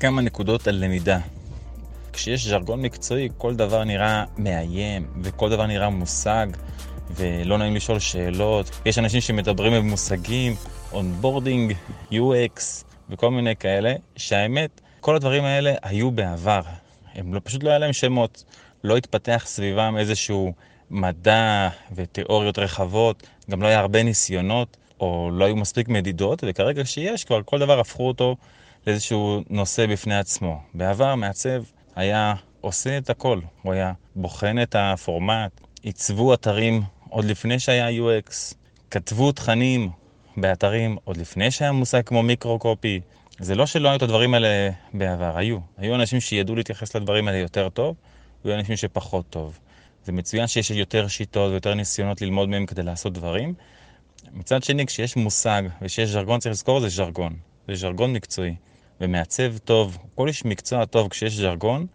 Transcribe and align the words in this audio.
כמה 0.00 0.22
נקודות 0.22 0.66
על 0.66 0.84
למידה. 0.84 1.18
כשיש 2.12 2.46
ז'רגון 2.46 2.82
מקצועי, 2.82 3.28
כל 3.38 3.54
דבר 3.54 3.84
נראה 3.84 4.24
מאיים, 4.38 5.06
וכל 5.22 5.50
דבר 5.50 5.66
נראה 5.66 5.90
מושג, 5.90 6.46
ולא 7.10 7.58
נעים 7.58 7.74
לשאול 7.74 7.98
שאלות. 7.98 8.70
יש 8.86 8.98
אנשים 8.98 9.20
שמדברים 9.20 9.72
במושגים, 9.72 10.54
onboarding, 10.92 11.72
UX, 12.12 12.84
וכל 13.10 13.30
מיני 13.30 13.56
כאלה, 13.56 13.94
שהאמת, 14.16 14.80
כל 15.00 15.16
הדברים 15.16 15.44
האלה 15.44 15.74
היו 15.82 16.10
בעבר. 16.10 16.60
הם 17.14 17.34
לא, 17.34 17.40
פשוט 17.44 17.62
לא 17.62 17.70
היה 17.70 17.78
להם 17.78 17.92
שמות. 17.92 18.44
לא 18.84 18.96
התפתח 18.96 19.42
סביבם 19.46 19.96
איזשהו 19.98 20.52
מדע 20.90 21.68
ותיאוריות 21.94 22.58
רחבות, 22.58 23.26
גם 23.50 23.62
לא 23.62 23.66
היה 23.66 23.78
הרבה 23.78 24.02
ניסיונות, 24.02 24.76
או 25.00 25.30
לא 25.32 25.44
היו 25.44 25.56
מספיק 25.56 25.88
מדידות, 25.88 26.44
וכרגע 26.46 26.84
שיש, 26.84 27.24
כבר 27.24 27.40
כל 27.44 27.58
דבר 27.58 27.80
הפכו 27.80 28.08
אותו 28.08 28.36
לאיזשהו 28.86 29.42
נושא 29.50 29.86
בפני 29.86 30.18
עצמו. 30.18 30.60
בעבר 30.74 31.14
מעצב 31.14 31.62
היה 31.96 32.34
עושה 32.60 32.98
את 32.98 33.10
הכל, 33.10 33.40
הוא 33.62 33.72
היה 33.72 33.92
בוחן 34.16 34.62
את 34.62 34.76
הפורמט, 34.78 35.60
עיצבו 35.82 36.34
אתרים 36.34 36.82
עוד 37.08 37.24
לפני 37.24 37.58
שהיה 37.58 37.88
UX, 37.88 38.54
כתבו 38.90 39.32
תכנים 39.32 39.90
באתרים 40.36 40.96
עוד 41.04 41.16
לפני 41.16 41.50
שהיה 41.50 41.72
מושג 41.72 42.02
כמו 42.06 42.22
מיקרו-קופי. 42.22 43.00
זה 43.38 43.54
לא 43.54 43.66
שלא 43.66 43.88
היו 43.88 43.96
את 43.96 44.02
הדברים 44.02 44.34
האלה 44.34 44.70
בעבר, 44.94 45.36
היו. 45.36 45.58
היו 45.76 45.94
אנשים 45.94 46.20
שידעו 46.20 46.56
להתייחס 46.56 46.96
לדברים 46.96 47.28
האלה 47.28 47.38
יותר 47.38 47.68
טוב, 47.68 47.96
והיו 48.44 48.58
אנשים 48.58 48.76
שפחות 48.76 49.24
טוב. 49.30 49.58
זה 50.04 50.12
מצוין 50.12 50.46
שיש 50.46 50.70
יותר 50.70 51.08
שיטות 51.08 51.50
ויותר 51.50 51.74
ניסיונות 51.74 52.22
ללמוד 52.22 52.48
מהם 52.48 52.66
כדי 52.66 52.82
לעשות 52.82 53.12
דברים. 53.12 53.54
מצד 54.32 54.62
שני, 54.62 54.86
כשיש 54.86 55.16
מושג 55.16 55.62
ושיש 55.82 56.10
ז'רגון, 56.10 56.40
צריך 56.40 56.52
לזכור 56.52 56.80
זה 56.80 56.88
ז'רגון. 56.88 57.36
זה 57.68 57.74
ז'רגון 57.74 58.12
מקצועי. 58.12 58.54
ומעצב 59.00 59.58
טוב, 59.58 59.98
כל 60.14 60.28
איש 60.28 60.44
מקצוע 60.44 60.84
טוב 60.84 61.08
כשיש 61.08 61.36
ז'רגון, 61.36 61.86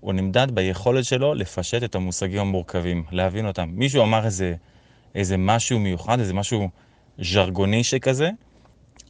הוא 0.00 0.12
נמדד 0.12 0.50
ביכולת 0.50 1.04
שלו 1.04 1.34
לפשט 1.34 1.82
את 1.82 1.94
המושגים 1.94 2.40
המורכבים, 2.40 3.04
להבין 3.10 3.46
אותם. 3.46 3.68
מישהו 3.72 4.02
אמר 4.02 4.24
איזה, 4.24 4.54
איזה 5.14 5.36
משהו 5.36 5.78
מיוחד, 5.78 6.20
איזה 6.20 6.34
משהו 6.34 6.68
ז'רגוני 7.18 7.84
שכזה, 7.84 8.30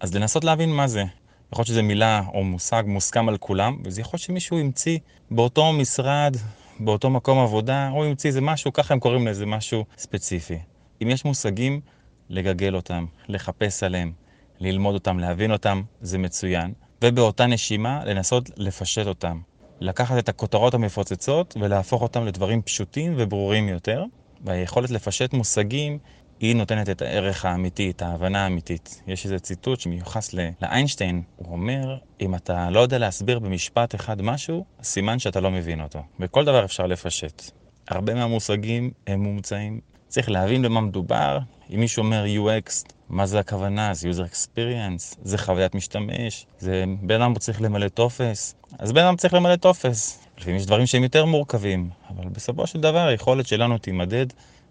אז 0.01 0.15
לנסות 0.15 0.45
להבין 0.45 0.71
מה 0.71 0.87
זה. 0.87 1.05
יכול 1.53 1.63
להיות 1.63 1.67
שזו 1.67 1.83
מילה 1.83 2.23
או 2.35 2.45
מושג 2.45 2.83
מוסכם 2.87 3.29
על 3.29 3.37
כולם, 3.37 3.77
וזה 3.85 4.01
יכול 4.01 4.17
להיות 4.17 4.23
שמישהו 4.23 4.59
המציא 4.59 4.99
באותו 5.31 5.73
משרד, 5.73 6.37
באותו 6.81 7.11
מקום 7.11 7.39
עבודה, 7.39 7.89
הוא 7.89 8.05
המציא 8.05 8.31
איזה 8.31 8.41
משהו, 8.41 8.73
ככה 8.73 8.95
הם 8.95 9.01
קוראים 9.01 9.27
לאיזה 9.27 9.47
משהו 9.47 9.85
ספציפי. 9.99 10.59
אם 11.03 11.11
יש 11.11 11.25
מושגים, 11.25 11.81
לגגל 12.29 12.77
אותם, 12.77 13.07
לחפש 13.29 13.83
עליהם, 13.83 14.13
ללמוד 14.61 14.95
אותם, 14.95 15.19
להבין 15.19 15.53
אותם, 15.53 15.83
זה 16.01 16.19
מצוין. 16.19 16.73
ובאותה 17.03 17.47
נשימה 17.47 18.05
לנסות 18.05 18.51
לפשט 18.57 19.07
אותם. 19.07 19.41
לקחת 19.81 20.19
את 20.19 20.29
הכותרות 20.29 20.75
המפוצצות 20.75 21.57
ולהפוך 21.61 22.03
אותם 22.03 22.27
לדברים 22.27 22.63
פשוטים 22.63 23.15
וברורים 23.17 23.69
יותר. 23.69 24.05
והיכולת 24.45 24.91
לפשט 24.91 25.33
מושגים 25.33 25.99
היא 26.41 26.57
נותנת 26.57 26.89
את 26.89 27.03
הערך 27.03 27.45
האמיתי, 27.45 27.91
את 27.91 28.03
ההבנה 28.03 28.45
האמיתית. 28.45 29.03
יש 29.07 29.25
איזה 29.25 29.39
ציטוט 29.39 29.81
שמיוחס 29.81 30.35
לאיינשטיין, 30.63 31.23
הוא 31.37 31.53
אומר, 31.53 31.99
אם 32.21 32.35
אתה 32.35 32.71
לא 32.71 32.81
יודע 32.81 32.99
להסביר 32.99 33.39
במשפט 33.39 33.95
אחד 33.95 34.23
משהו, 34.23 34.65
סימן 34.83 35.19
שאתה 35.19 35.41
לא 35.41 35.51
מבין 35.51 35.81
אותו. 35.81 36.03
בכל 36.19 36.45
דבר 36.45 36.65
אפשר 36.65 36.87
לפשט. 36.87 37.51
הרבה 37.89 38.15
מהמושגים 38.15 38.91
הם 39.07 39.21
מומצאים. 39.21 39.81
צריך 40.09 40.31
להבין 40.31 40.63
במה 40.63 40.81
מדובר. 40.81 41.39
אם 41.75 41.81
מישהו 41.81 42.03
אומר 42.03 42.25
UX, 42.25 42.93
מה 43.09 43.27
זה 43.27 43.39
הכוונה? 43.39 43.95
זה 43.95 44.11
user 44.11 44.33
experience, 44.33 45.17
זה 45.23 45.39
חוויית 45.39 45.75
משתמש, 45.75 46.47
זה 46.59 46.85
בן 47.03 47.23
אדם 47.23 47.35
צריך 47.35 47.63
למלא 47.63 47.89
טופס. 47.89 48.55
אז 48.79 48.93
בן 48.93 49.05
אדם 49.05 49.17
צריך 49.17 49.35
למלא 49.35 49.57
טופס. 49.57 50.27
לפעמים 50.39 50.57
יש 50.57 50.67
דברים 50.67 50.87
שהם 50.87 51.03
יותר 51.03 51.25
מורכבים, 51.25 51.91
אבל 52.11 52.29
בסופו 52.29 52.67
של 52.67 52.81
דבר 52.81 53.07
היכולת 53.07 53.47
שלנו 53.47 53.79
תימדד 53.79 54.27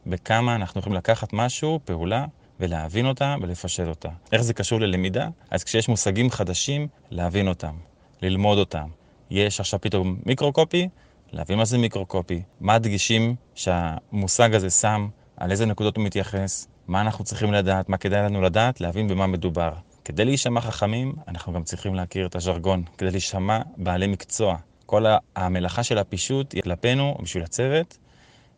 בכמה 0.06 0.56
אנחנו 0.56 0.79
יכולים 0.79 0.97
לקחת 0.97 1.34
משהו, 1.34 1.79
פעולה, 1.85 2.25
ולהבין 2.59 3.06
אותה 3.06 3.35
ולפשט 3.41 3.88
אותה. 3.88 4.09
איך 4.31 4.41
זה 4.41 4.53
קשור 4.53 4.79
ללמידה? 4.79 5.28
אז 5.51 5.63
כשיש 5.63 5.90
מושגים 5.90 6.31
חדשים, 6.31 6.88
להבין 7.12 7.47
אותם, 7.47 7.75
ללמוד 8.22 8.57
אותם. 8.57 8.88
יש 9.29 9.59
עכשיו 9.59 9.81
פתאום 9.81 10.18
מיקרו-קופי, 10.25 10.90
להבין 11.34 11.57
מה 11.57 11.66
זה 11.66 11.78
מיקרו-קופי, 11.78 12.41
מה 12.62 12.74
הדגישים 12.74 13.35
שהמושג 13.56 14.56
הזה 14.56 14.69
שם, 14.69 15.07
על 15.38 15.51
איזה 15.51 15.66
נקודות 15.66 15.97
הוא 15.97 16.06
מתייחס, 16.06 16.68
מה 16.88 17.01
אנחנו 17.01 17.23
צריכים 17.23 17.53
לדעת, 17.53 17.90
מה 17.90 17.97
כדאי 17.97 18.22
לנו 18.22 18.41
לדעת, 18.41 18.81
להבין 18.81 19.07
במה 19.07 19.28
מדובר. 19.28 19.72
כדי 20.06 20.25
להישמע 20.25 20.62
חכמים, 20.62 21.13
אנחנו 21.28 21.53
גם 21.53 21.63
צריכים 21.63 21.96
להכיר 21.96 22.25
את 22.25 22.35
הז'רגון, 22.35 22.84
כדי 22.97 23.12
להישמע 23.12 23.59
בעלי 23.78 24.07
מקצוע. 24.07 24.56
כל 24.85 25.06
המלאכה 25.35 25.84
של 25.84 25.97
הפישוט 25.97 26.53
היא 26.53 26.62
כלפינו, 26.62 27.18
בשביל 27.24 27.44
הצוות, 27.44 27.97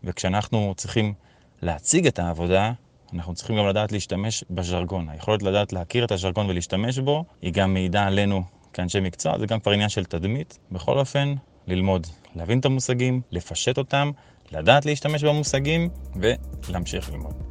וכשאנחנו 0.03 0.73
צריכים 0.77 1.13
להציג 1.61 2.07
את 2.07 2.19
העבודה, 2.19 2.71
אנחנו 3.13 3.33
צריכים 3.33 3.57
גם 3.57 3.67
לדעת 3.67 3.91
להשתמש 3.91 4.43
בז'רגון. 4.49 5.09
היכולת 5.09 5.43
לדעת 5.43 5.73
להכיר 5.73 6.05
את 6.05 6.11
הז'רגון 6.11 6.49
ולהשתמש 6.49 6.99
בו, 6.99 7.25
היא 7.41 7.53
גם 7.53 7.73
מעידה 7.73 8.05
עלינו 8.05 8.43
כאנשי 8.73 8.99
מקצוע, 8.99 9.39
זה 9.39 9.45
גם 9.45 9.59
כבר 9.59 9.71
עניין 9.71 9.89
של 9.89 10.05
תדמית. 10.05 10.59
בכל 10.71 10.99
אופן, 10.99 11.33
ללמוד, 11.67 12.07
להבין 12.35 12.59
את 12.59 12.65
המושגים, 12.65 13.21
לפשט 13.31 13.77
אותם, 13.77 14.11
לדעת 14.51 14.85
להשתמש 14.85 15.23
במושגים 15.23 15.89
ולהמשיך 16.69 17.09
ללמוד. 17.09 17.46